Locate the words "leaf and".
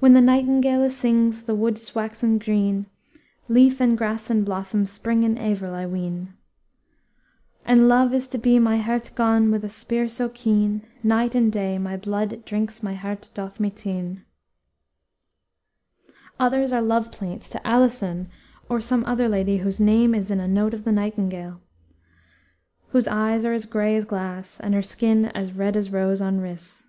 3.50-3.92